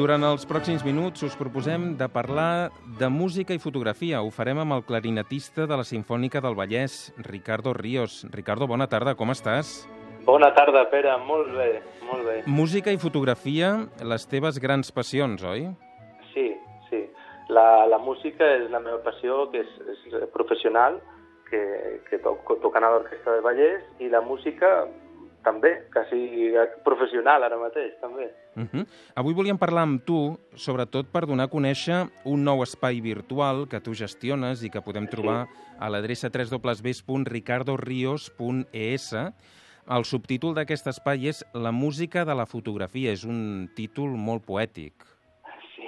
Durant 0.00 0.22
els 0.24 0.46
pròxims 0.48 0.80
minuts 0.80 1.20
us 1.26 1.34
proposem 1.36 1.82
de 2.00 2.06
parlar 2.08 2.70
de 2.96 3.08
música 3.12 3.52
i 3.52 3.58
fotografia. 3.60 4.22
Ho 4.24 4.30
farem 4.32 4.62
amb 4.62 4.72
el 4.72 4.84
clarinetista 4.88 5.66
de 5.68 5.76
la 5.76 5.84
Sinfònica 5.84 6.40
del 6.40 6.56
Vallès, 6.56 6.94
Ricardo 7.26 7.74
Ríos. 7.76 8.22
Ricardo, 8.32 8.64
bona 8.70 8.86
tarda, 8.88 9.12
com 9.18 9.28
estàs? 9.34 9.74
Bona 10.24 10.48
tarda, 10.56 10.86
Pere. 10.88 11.12
Molt 11.26 11.52
bé, 11.52 11.68
molt 12.08 12.24
bé. 12.24 12.38
Música 12.46 12.94
i 12.96 13.02
fotografia, 13.02 13.74
les 14.00 14.24
teves 14.30 14.56
grans 14.64 14.88
passions, 14.88 15.44
oi? 15.44 15.66
Sí, 16.32 16.46
sí. 16.88 17.02
La, 17.52 17.84
la 17.92 18.00
música 18.00 18.48
és 18.56 18.70
la 18.72 18.80
meva 18.80 19.02
passió, 19.04 19.50
que 19.52 19.66
és, 19.66 19.78
és 19.98 20.16
professional, 20.32 20.96
que, 21.50 21.60
que 22.08 22.24
toc, 22.24 22.56
tocant 22.64 22.88
a 22.88 22.94
l'Orquestra 22.96 23.36
de 23.36 23.44
Vallès, 23.44 23.84
i 24.00 24.08
la 24.08 24.24
música 24.24 24.78
també, 25.44 25.84
quasi 25.92 26.50
professional 26.84 27.42
ara 27.46 27.56
mateix, 27.58 27.92
també. 28.00 28.30
Uh 28.56 28.62
-huh. 28.62 28.86
Avui 29.14 29.34
volíem 29.34 29.58
parlar 29.58 29.82
amb 29.82 30.04
tu, 30.04 30.38
sobretot 30.54 31.06
per 31.12 31.26
donar 31.26 31.44
a 31.44 31.50
conèixer 31.50 32.08
un 32.24 32.44
nou 32.44 32.62
espai 32.62 33.00
virtual 33.00 33.68
que 33.68 33.80
tu 33.80 33.94
gestiones 33.94 34.62
i 34.62 34.70
que 34.70 34.82
podem 34.82 35.06
trobar 35.06 35.46
sí. 35.46 35.52
a 35.78 35.88
l'adreça 35.88 36.28
www.ricardorios.es. 36.28 39.14
El 39.90 40.04
subtítol 40.04 40.54
d'aquest 40.54 40.86
espai 40.86 41.28
és 41.28 41.44
La 41.54 41.72
música 41.72 42.24
de 42.24 42.34
la 42.34 42.46
fotografia. 42.46 43.12
És 43.12 43.24
un 43.24 43.68
títol 43.74 44.10
molt 44.10 44.44
poètic. 44.46 44.92
Sí, 45.74 45.82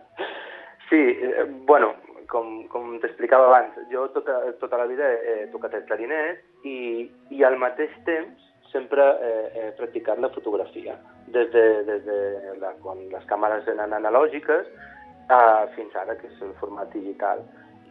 sí 0.90 0.96
eh, 0.96 1.44
bueno, 1.66 1.94
com, 2.28 2.62
com 2.68 2.92
t'explicava 3.02 3.48
abans, 3.48 3.78
jo 3.92 4.06
tota, 4.14 4.36
tota 4.60 4.78
la 4.80 4.86
vida 4.90 5.08
he, 5.08 5.32
he 5.32 5.46
tocat 5.54 5.74
el 5.78 5.86
clarinet 5.88 6.68
i, 6.68 7.08
i 7.34 7.44
al 7.46 7.58
mateix 7.60 7.94
temps 8.08 8.47
sempre 8.72 9.04
eh, 9.20 9.46
he 9.54 9.70
practicat 9.78 10.20
la 10.20 10.30
fotografia, 10.34 10.96
des 11.26 11.50
de, 11.52 11.64
des 11.88 12.04
de 12.04 12.18
la, 12.60 12.74
quan 12.82 13.00
les 13.12 13.24
càmeres 13.30 13.68
eren 13.68 13.94
analògiques 13.96 14.68
eh, 14.68 15.64
fins 15.76 15.96
ara, 15.96 16.16
que 16.20 16.28
és 16.30 16.42
el 16.44 16.54
format 16.60 16.92
digital. 16.94 17.44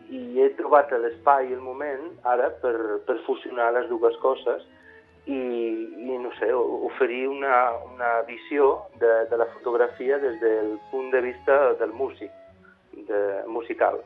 I 0.10 0.40
he 0.40 0.50
trobat 0.60 0.92
l'espai 0.94 1.50
i 1.50 1.56
el 1.58 1.64
moment 1.64 2.12
ara 2.24 2.50
per, 2.64 2.76
per 3.08 3.18
fusionar 3.26 3.74
les 3.76 3.90
dues 3.92 4.16
coses 4.24 4.64
i, 5.28 5.36
i 5.36 6.20
no 6.24 6.32
sé, 6.40 6.54
oferir 6.56 7.26
una, 7.28 7.74
una 7.94 8.12
visió 8.30 8.88
de, 9.02 9.26
de 9.32 9.40
la 9.42 9.50
fotografia 9.58 10.20
des 10.24 10.40
del 10.40 10.78
punt 10.92 11.12
de 11.12 11.22
vista 11.26 11.74
del 11.82 11.92
músic, 11.92 12.32
de, 13.10 13.20
musical. 13.48 14.00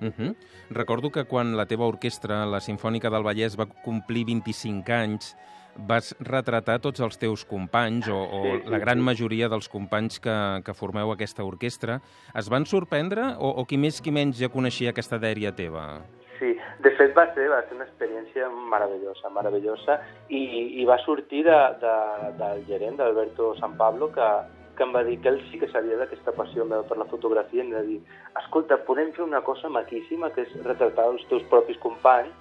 Uh 0.00 0.12
-huh. 0.12 0.34
Recordo 0.70 1.10
que 1.10 1.24
quan 1.24 1.56
la 1.56 1.66
teva 1.66 1.86
orquestra, 1.86 2.46
la 2.46 2.60
Sinfònica 2.60 3.10
del 3.10 3.24
Vallès, 3.24 3.56
va 3.58 3.66
complir 3.84 4.24
25 4.24 4.92
anys, 4.92 5.36
vas 5.78 6.14
retratar 6.20 6.80
tots 6.80 7.00
els 7.00 7.18
teus 7.18 7.44
companys, 7.44 8.08
o, 8.08 8.18
o 8.18 8.42
sí, 8.42 8.62
sí, 8.64 8.70
la 8.70 8.78
gran 8.78 8.98
sí. 8.98 9.04
majoria 9.04 9.48
dels 9.48 9.68
companys 9.68 10.18
que, 10.20 10.62
que 10.64 10.74
formeu 10.74 11.12
aquesta 11.12 11.44
orquestra. 11.44 12.00
Es 12.34 12.48
van 12.50 12.66
sorprendre, 12.66 13.34
o, 13.38 13.48
o 13.48 13.64
qui 13.64 13.78
més 13.78 14.00
qui 14.00 14.10
menys 14.10 14.38
ja 14.38 14.48
coneixia 14.48 14.90
aquesta 14.90 15.18
dèria 15.18 15.54
teva? 15.54 16.02
Sí, 16.38 16.52
de 16.82 16.90
fet 16.98 17.14
va 17.16 17.26
ser, 17.34 17.48
va 17.50 17.62
ser 17.66 17.74
una 17.74 17.86
experiència 17.86 18.48
meravellosa, 18.70 19.30
meravellosa, 19.34 19.98
i, 20.28 20.42
i 20.82 20.84
va 20.84 20.98
sortir 21.02 21.44
de, 21.44 21.58
de, 21.82 21.94
del 22.38 22.64
gerent, 22.66 22.98
d'Alberto 23.00 23.54
San 23.58 23.76
Pablo, 23.76 24.12
que, 24.14 24.28
que 24.78 24.86
em 24.86 24.92
va 24.94 25.02
dir 25.04 25.18
que 25.20 25.32
ell 25.32 25.40
sí 25.50 25.58
que 25.60 25.68
sabia 25.74 25.98
d'aquesta 25.98 26.32
passió 26.36 26.64
meva 26.64 26.86
per 26.86 26.96
la 27.00 27.08
fotografia, 27.10 27.60
i 27.60 27.66
em 27.66 27.72
va 27.74 27.82
dir, 27.86 27.98
escolta, 28.40 28.78
podem 28.86 29.10
fer 29.16 29.26
una 29.26 29.42
cosa 29.46 29.68
maquíssima, 29.68 30.30
que 30.34 30.46
és 30.46 30.54
retratar 30.64 31.10
els 31.12 31.24
teus 31.32 31.42
propis 31.50 31.80
companys, 31.82 32.36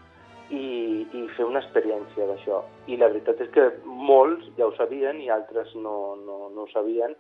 i, 0.49 1.03
i 1.11 1.23
fer 1.35 1.45
una 1.47 1.59
experiència 1.59 2.27
d'això. 2.29 2.61
I 2.87 2.97
la 2.99 3.09
veritat 3.11 3.41
és 3.43 3.49
que 3.55 3.67
molts 3.83 4.47
ja 4.59 4.67
ho 4.67 4.75
sabien 4.77 5.19
i 5.23 5.31
altres 5.33 5.73
no, 5.75 6.15
no, 6.23 6.37
no 6.53 6.63
ho 6.63 6.69
sabien 6.71 7.15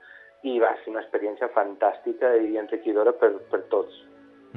i 0.47 0.59
va 0.63 0.71
ser 0.83 0.93
una 0.93 1.01
experiència 1.03 1.49
fantàstica 1.55 2.35
i 2.37 2.57
enriquidora 2.61 3.13
per, 3.19 3.33
per 3.51 3.63
tots. 3.73 3.97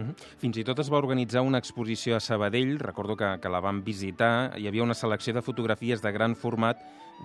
Mm 0.00 0.08
-hmm. 0.08 0.26
Fins 0.40 0.56
i 0.56 0.64
tot 0.64 0.78
es 0.80 0.90
va 0.90 0.98
organitzar 0.98 1.42
una 1.42 1.58
exposició 1.58 2.16
a 2.16 2.20
Sabadell, 2.20 2.78
recordo 2.78 3.16
que, 3.16 3.38
que 3.40 3.48
la 3.48 3.60
vam 3.60 3.84
visitar, 3.84 4.56
hi 4.56 4.66
havia 4.66 4.82
una 4.82 4.94
selecció 4.94 5.34
de 5.34 5.42
fotografies 5.42 6.02
de 6.02 6.12
gran 6.12 6.34
format 6.34 6.76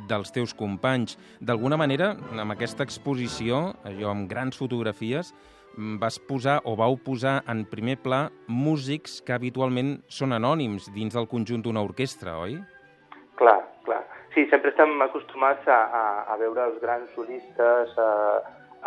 dels 0.07 0.31
teus 0.31 0.53
companys. 0.53 1.17
D'alguna 1.39 1.77
manera, 1.77 2.17
amb 2.37 2.51
aquesta 2.51 2.83
exposició, 2.83 3.75
allò 3.83 4.09
amb 4.09 4.29
grans 4.29 4.57
fotografies, 4.57 5.33
Mm, 5.77 5.99
vas 5.99 6.15
posar 6.19 6.61
o 6.63 6.75
vau 6.79 6.95
posar 6.95 7.41
en 7.51 7.65
primer 7.67 7.97
pla 7.99 8.29
músics 8.47 9.19
que 9.19 9.33
habitualment 9.35 9.97
són 10.07 10.31
anònims 10.31 10.87
dins 10.95 11.17
del 11.17 11.27
conjunt 11.27 11.65
d'una 11.65 11.83
orquestra, 11.83 12.37
oi? 12.39 12.55
Clar, 13.35 13.57
clar. 13.83 13.99
Sí, 14.31 14.45
sempre 14.51 14.71
estem 14.71 14.95
acostumats 15.03 15.67
a, 15.67 15.81
a, 15.99 16.03
a 16.31 16.37
veure 16.39 16.63
els 16.69 16.79
grans 16.79 17.11
solistes, 17.15 17.91
a, 17.99 18.07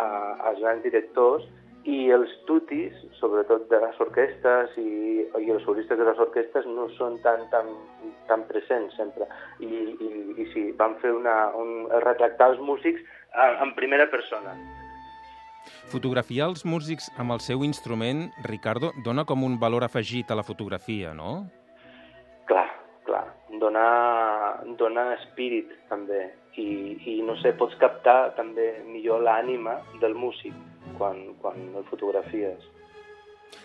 a, 0.01 0.07
als 0.49 0.63
grans 0.63 0.81
directors, 0.81 1.45
i 1.89 2.09
els 2.13 2.31
tutis, 2.47 2.95
sobretot 3.19 3.65
de 3.71 3.79
les 3.81 4.01
orquestes 4.03 4.75
i, 4.77 4.89
i 5.41 5.51
els 5.53 5.63
solistes 5.65 5.97
de 5.97 6.05
les 6.05 6.19
orquestes, 6.21 6.67
no 6.69 6.87
són 6.97 7.17
tan, 7.25 7.45
tan, 7.53 7.71
tan 8.29 8.45
presents 8.49 8.95
sempre. 8.99 9.27
I, 9.65 9.69
i, 9.95 10.09
i 10.43 10.47
sí, 10.53 10.65
vam 10.79 10.97
fer 11.01 11.13
una, 11.15 11.37
un, 11.57 11.87
retractar 12.05 12.51
els 12.53 12.61
músics 12.61 13.01
en 13.63 13.73
primera 13.77 14.09
persona. 14.11 14.53
Fotografiar 15.89 16.49
els 16.51 16.65
músics 16.65 17.09
amb 17.21 17.33
el 17.35 17.41
seu 17.45 17.63
instrument, 17.65 18.27
Ricardo, 18.45 18.91
dona 19.05 19.25
com 19.25 19.45
un 19.45 19.57
valor 19.61 19.85
afegit 19.85 20.29
a 20.29 20.37
la 20.37 20.45
fotografia, 20.45 21.13
no? 21.17 21.45
Clar, 22.49 22.67
clar. 23.09 23.25
Dona, 23.61 23.85
dona 24.77 25.13
espírit, 25.17 25.73
també. 25.89 26.27
I, 26.59 26.67
I, 27.07 27.13
no 27.23 27.37
sé, 27.39 27.53
pots 27.57 27.77
captar 27.79 28.35
també 28.37 28.73
millor 28.89 29.23
l'ànima 29.23 29.79
del 30.01 30.17
músic 30.17 30.53
quan, 30.99 31.23
quan 31.41 31.71
el 31.79 31.87
fotografies. 31.89 32.67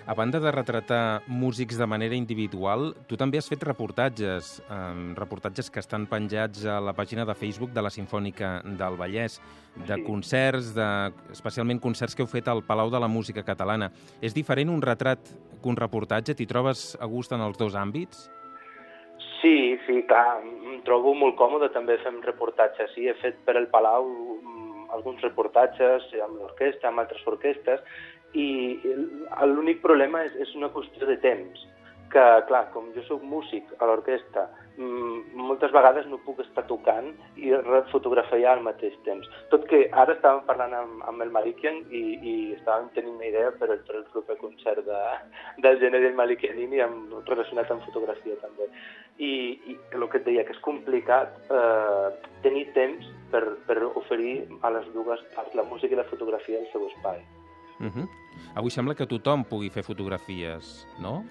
A 0.06 0.14
banda 0.14 0.38
de 0.40 0.52
retratar 0.52 1.22
músics 1.26 1.78
de 1.78 1.86
manera 1.86 2.16
individual, 2.16 2.92
tu 3.08 3.16
també 3.16 3.38
has 3.40 3.48
fet 3.48 3.62
reportatges, 3.64 4.58
eh, 4.68 5.14
reportatges 5.16 5.70
que 5.70 5.80
estan 5.80 6.04
penjats 6.06 6.64
a 6.68 6.78
la 6.80 6.92
pàgina 6.92 7.24
de 7.24 7.34
Facebook 7.34 7.72
de 7.72 7.82
la 7.82 7.90
Sinfònica 7.90 8.60
del 8.64 8.98
Vallès, 9.00 9.40
de 9.76 9.94
sí. 9.94 10.04
concerts, 10.04 10.74
de, 10.76 10.88
especialment 11.32 11.80
concerts 11.80 12.14
que 12.14 12.22
heu 12.22 12.28
fet 12.28 12.48
al 12.48 12.62
Palau 12.62 12.92
de 12.92 13.00
la 13.00 13.08
Música 13.08 13.42
Catalana. 13.42 13.90
És 14.20 14.36
diferent 14.36 14.68
un 14.68 14.82
retrat 14.82 15.20
que 15.62 15.68
un 15.68 15.76
reportatge? 15.76 16.36
T'hi 16.36 16.46
trobes 16.46 16.98
a 17.00 17.08
gust 17.08 17.32
en 17.32 17.40
els 17.40 17.56
dos 17.56 17.74
àmbits? 17.74 18.28
Sí, 19.40 19.78
sí, 19.86 20.02
clar, 20.08 20.40
em 20.44 20.82
trobo 20.84 21.14
molt 21.14 21.36
còmode 21.36 21.70
també 21.72 21.96
fent 22.04 22.20
reportatges. 22.24 22.92
Sí, 22.94 23.08
he 23.08 23.16
fet 23.20 23.40
per 23.44 23.56
el 23.56 23.68
Palau 23.72 24.08
alguns 24.96 25.22
reportatges 25.26 26.08
amb 26.24 26.40
l'orquestra, 26.40 26.90
amb 26.90 27.04
altres 27.04 27.24
orquestres, 27.30 27.84
i 28.34 28.48
l'únic 29.46 29.80
problema 29.82 30.24
és, 30.26 30.34
és 30.42 30.54
una 30.58 30.72
qüestió 30.74 31.06
de 31.06 31.16
temps, 31.22 31.62
que, 32.14 32.24
clar, 32.48 32.68
com 32.74 32.92
jo 32.94 33.02
sóc 33.08 33.22
músic 33.26 33.70
a 33.82 33.88
l'orquestra, 33.90 34.46
moltes 34.78 35.70
vegades 35.74 36.06
no 36.10 36.18
puc 36.26 36.40
estar 36.42 36.64
tocant 36.66 37.12
i 37.38 37.52
fotografiar 37.92 38.56
al 38.56 38.64
mateix 38.66 38.94
temps. 39.06 39.28
Tot 39.52 39.66
que 39.70 39.84
ara 40.02 40.16
estàvem 40.16 40.42
parlant 40.48 40.74
amb, 40.74 41.04
amb 41.10 41.22
el 41.22 41.30
Malikian 41.34 41.82
i, 41.94 42.02
i 42.18 42.34
estàvem 42.56 42.90
tenint 42.96 43.14
una 43.14 43.28
idea 43.28 43.52
per 43.60 43.70
el, 43.70 43.82
per 43.86 44.00
el 44.00 44.06
proper 44.14 44.36
concert 44.42 44.82
de, 44.86 45.02
del 45.62 45.78
gènere 45.82 46.08
del 46.08 46.18
Malikianini 46.18 46.82
amb, 46.86 47.14
relacionat 47.30 47.70
amb 47.70 47.86
fotografia 47.86 48.38
també. 48.42 48.70
I, 49.18 49.32
i 49.70 49.76
el 49.94 50.08
que 50.10 50.18
et 50.18 50.26
deia, 50.26 50.42
que 50.46 50.54
és 50.56 50.62
complicat 50.64 51.36
eh, 51.46 52.08
tenir 52.42 52.66
temps 52.74 53.06
per, 53.30 53.44
per 53.68 53.78
oferir 53.94 54.48
a 54.66 54.72
les 54.74 54.88
dues 54.94 55.22
parts, 55.36 55.54
la 55.54 55.66
música 55.70 55.94
i 55.94 56.00
la 56.00 56.08
fotografia, 56.10 56.58
el 56.58 56.66
seu 56.72 56.86
espai. 56.88 57.22
Uh 57.78 57.86
-huh. 57.86 58.08
Avui 58.56 58.70
sembla 58.70 58.94
que 58.94 59.06
tothom 59.06 59.44
pugui 59.44 59.70
fer 59.70 59.82
fotografies, 59.82 60.86
no? 60.98 61.24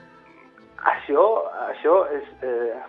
Això, 0.77 1.23
això 1.71 2.07
és... 2.11 2.23
Eh, 2.41 2.81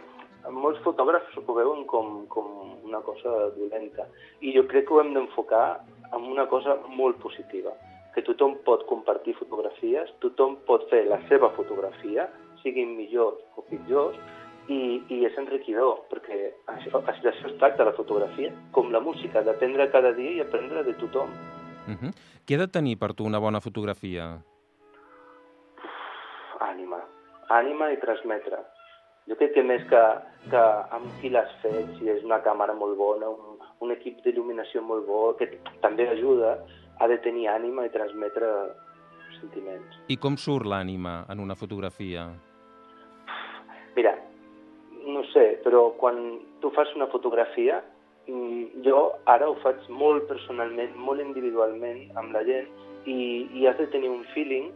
molts 0.50 0.80
fotògrafs 0.84 1.36
ho 1.40 1.54
veuen 1.56 1.86
com, 1.86 2.26
com 2.28 2.46
una 2.84 3.00
cosa 3.00 3.30
dolenta 3.56 4.04
i 4.40 4.52
jo 4.52 4.66
crec 4.68 4.86
que 4.88 4.94
ho 4.94 5.00
hem 5.00 5.14
d'enfocar 5.14 5.80
en 6.12 6.26
una 6.30 6.46
cosa 6.46 6.76
molt 6.88 7.16
positiva, 7.22 7.72
que 8.14 8.22
tothom 8.22 8.58
pot 8.66 8.84
compartir 8.86 9.34
fotografies, 9.34 10.12
tothom 10.20 10.58
pot 10.68 10.84
fer 10.90 11.06
la 11.08 11.20
seva 11.28 11.50
fotografia 11.56 12.28
siguin 12.62 12.94
millors 12.96 13.40
o 13.56 13.64
pitjors, 13.70 14.18
i, 14.68 15.02
i 15.12 15.24
és 15.28 15.36
enriquidor, 15.40 16.04
perquè 16.10 16.38
això, 16.72 17.00
això 17.02 17.32
es 17.32 17.56
tracta 17.60 17.86
la 17.86 17.94
fotografia, 17.96 18.52
com 18.72 18.92
la 18.92 19.02
música, 19.04 19.42
d'aprendre 19.44 19.90
cada 19.92 20.12
dia 20.16 20.38
i 20.38 20.40
aprendre 20.44 20.84
de 20.84 20.94
tothom. 21.00 21.30
Uh 21.86 21.96
-huh. 22.00 22.12
Què 22.46 22.54
ha 22.54 22.64
de 22.64 22.68
tenir 22.68 22.98
per 22.98 23.12
tu 23.14 23.24
una 23.24 23.38
bona 23.38 23.60
fotografia? 23.60 24.40
Uf, 25.76 26.60
ànima. 26.60 27.00
Ànima 27.48 27.92
i 27.92 28.00
transmetre. 28.00 28.58
Jo 29.28 29.36
crec 29.36 29.54
que 29.54 29.62
més 29.62 29.82
que, 29.88 30.02
que 30.50 30.62
amb 30.90 31.06
qui 31.20 31.30
l'has 31.30 31.50
fet, 31.62 31.86
si 31.98 32.08
és 32.08 32.24
una 32.24 32.42
càmera 32.44 32.74
molt 32.74 32.96
bona, 32.96 33.28
un, 33.28 33.58
un 33.80 33.90
equip 33.90 34.20
d'il·luminació 34.24 34.82
molt 34.82 35.06
bo, 35.06 35.36
que 35.38 35.48
també 35.80 36.08
ajuda, 36.08 36.58
ha 37.00 37.08
de 37.08 37.18
tenir 37.18 37.48
ànima 37.48 37.86
i 37.86 37.90
transmetre 37.90 38.74
sentiments. 39.40 39.96
I 40.08 40.16
com 40.16 40.36
surt 40.36 40.66
l'ànima 40.66 41.24
en 41.28 41.40
una 41.40 41.54
fotografia? 41.54 42.28
No 45.06 45.24
sé, 45.32 45.58
però 45.64 45.90
quan 46.00 46.40
tu 46.62 46.70
fas 46.72 46.88
una 46.96 47.10
fotografia, 47.12 47.82
mm, 48.28 48.84
jo 48.86 49.00
ara 49.26 49.50
ho 49.50 49.56
faig 49.62 49.84
molt 49.88 50.28
personalment, 50.30 50.94
molt 50.96 51.20
individualment 51.20 52.06
amb 52.16 52.32
la 52.32 52.44
gent 52.44 52.70
i, 53.04 53.48
i 53.52 53.66
has 53.68 53.76
de 53.78 53.86
tenir 53.92 54.08
un 54.08 54.24
feeling 54.32 54.70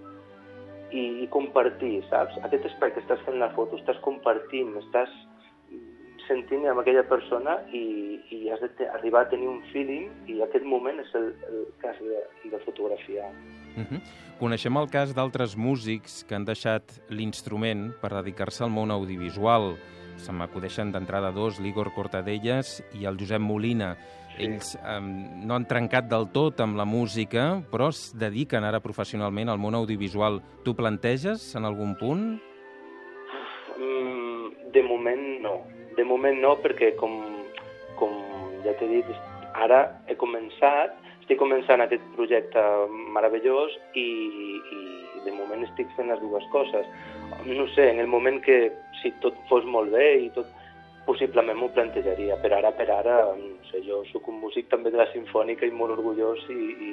i, 0.92 1.24
i 1.24 1.26
compartir, 1.32 2.02
saps? 2.10 2.36
Aquest 2.44 2.68
espai 2.70 2.92
que 2.92 3.00
estàs 3.04 3.24
fent 3.26 3.40
la 3.40 3.50
foto, 3.56 3.80
estàs 3.80 4.00
compartint, 4.04 4.76
estàs 4.82 5.12
sentint 6.28 6.66
amb 6.68 6.82
aquella 6.82 7.04
persona 7.08 7.56
i, 7.72 8.18
i 8.34 8.50
has 8.52 8.60
d'arribar 8.78 9.24
a 9.24 9.30
tenir 9.32 9.48
un 9.48 9.62
feeling 9.72 10.10
i 10.28 10.42
aquest 10.44 10.66
moment 10.68 11.00
és 11.00 11.14
el, 11.16 11.30
el 11.48 11.62
cas 11.82 11.96
de, 12.04 12.22
de 12.52 12.60
fotografiar. 12.66 13.30
Uh 13.78 13.84
-huh. 13.84 14.00
Coneixem 14.38 14.76
el 14.76 14.90
cas 14.90 15.14
d'altres 15.14 15.56
músics 15.56 16.24
que 16.24 16.34
han 16.34 16.44
deixat 16.44 16.82
l'instrument 17.08 17.92
per 18.00 18.10
dedicar-se 18.10 18.64
al 18.64 18.70
món 18.70 18.90
audiovisual. 18.90 19.76
Se 20.18 20.34
m'acudeixen 20.34 20.92
d'entrada 20.92 21.30
dos, 21.34 21.60
l'Igor 21.62 21.92
Cortadellas 21.94 22.78
i 22.98 23.06
el 23.08 23.18
Josep 23.20 23.42
Molina. 23.42 23.94
Sí. 24.34 24.44
Ells 24.46 24.74
eh, 24.78 24.98
no 25.00 25.56
han 25.56 25.66
trencat 25.70 26.10
del 26.10 26.28
tot 26.34 26.60
amb 26.62 26.78
la 26.78 26.86
música, 26.88 27.48
però 27.72 27.88
es 27.94 28.08
dediquen 28.18 28.66
ara 28.66 28.82
professionalment 28.84 29.50
al 29.50 29.62
món 29.62 29.78
audiovisual. 29.78 30.40
Tu 30.66 30.74
planteges 30.78 31.48
en 31.58 31.66
algun 31.68 31.94
punt? 31.98 32.28
Mm, 33.78 34.70
de 34.74 34.84
moment 34.86 35.26
no. 35.46 35.56
De 35.96 36.06
moment 36.06 36.38
no, 36.42 36.54
perquè 36.62 36.92
com, 36.98 37.18
com 37.98 38.14
ja 38.66 38.74
t'he 38.78 38.90
dit, 38.90 39.10
ara 39.54 39.82
he 40.06 40.14
començat, 40.18 40.94
estic 41.28 41.42
començant 41.42 41.82
aquest 41.84 42.00
projecte 42.16 42.62
meravellós 43.12 43.74
i, 43.92 44.00
i 44.00 45.20
de 45.26 45.32
moment 45.36 45.60
estic 45.66 45.84
fent 45.92 46.08
les 46.08 46.16
dues 46.22 46.40
coses. 46.48 46.86
No 47.44 47.66
sé, 47.74 47.90
en 47.92 48.00
el 48.00 48.08
moment 48.08 48.40
que 48.40 48.72
si 49.02 49.12
tot 49.20 49.36
fos 49.50 49.60
molt 49.68 49.92
bé 49.92 50.24
i 50.24 50.30
tot 50.32 50.48
possiblement 51.04 51.58
m'ho 51.60 51.68
plantejaria, 51.76 52.40
per 52.40 52.56
ara, 52.56 52.72
per 52.72 52.88
ara, 52.88 53.36
no 53.36 53.60
sé, 53.68 53.84
jo 53.84 54.00
sóc 54.08 54.24
un 54.32 54.40
músic 54.40 54.72
també 54.72 54.88
de 54.88 54.96
la 55.02 55.12
Sinfònica 55.12 55.68
i 55.68 55.70
molt 55.70 55.92
orgullós 55.98 56.40
i, 56.48 56.56
i, 56.88 56.92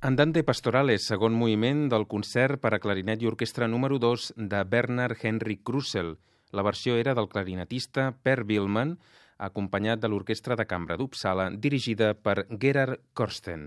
Andante 0.04 0.42
Pastorales, 0.44 1.06
segon 1.08 1.32
moviment 1.32 1.86
del 1.88 2.02
concert 2.04 2.60
per 2.60 2.74
a 2.76 2.78
clarinet 2.78 3.22
i 3.24 3.28
orquestra 3.30 3.64
número 3.72 3.96
2 3.96 4.26
de 4.50 4.58
Bernard 4.68 5.16
Henry 5.16 5.56
Krusel. 5.56 6.10
La 6.52 6.64
versió 6.66 6.98
era 7.00 7.14
del 7.16 7.30
clarinetista 7.32 8.10
Per 8.12 8.44
Billman, 8.44 8.92
acompanyat 9.48 10.02
de 10.02 10.10
l'Orquestra 10.12 10.60
de 10.60 10.68
Cambra 10.68 11.00
d'Uppsala, 11.00 11.48
dirigida 11.56 12.12
per 12.12 12.44
Gerard 12.50 13.00
Korsten. 13.14 13.64